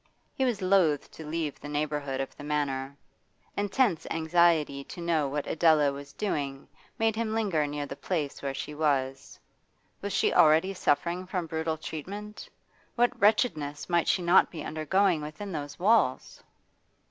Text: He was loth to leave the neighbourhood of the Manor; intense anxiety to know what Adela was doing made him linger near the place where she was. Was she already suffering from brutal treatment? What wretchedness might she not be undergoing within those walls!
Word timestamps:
He 0.33 0.45
was 0.45 0.63
loth 0.63 1.11
to 1.11 1.23
leave 1.23 1.59
the 1.59 1.69
neighbourhood 1.69 2.19
of 2.21 2.35
the 2.35 2.43
Manor; 2.43 2.97
intense 3.55 4.07
anxiety 4.09 4.83
to 4.85 4.99
know 4.99 5.27
what 5.27 5.45
Adela 5.45 5.93
was 5.93 6.11
doing 6.11 6.67
made 6.97 7.15
him 7.15 7.35
linger 7.35 7.67
near 7.67 7.85
the 7.85 7.95
place 7.95 8.41
where 8.41 8.55
she 8.55 8.73
was. 8.73 9.37
Was 10.01 10.11
she 10.11 10.33
already 10.33 10.73
suffering 10.73 11.27
from 11.27 11.45
brutal 11.45 11.77
treatment? 11.77 12.49
What 12.95 13.19
wretchedness 13.21 13.89
might 13.91 14.07
she 14.07 14.23
not 14.23 14.49
be 14.49 14.63
undergoing 14.65 15.21
within 15.21 15.51
those 15.51 15.77
walls! 15.77 16.41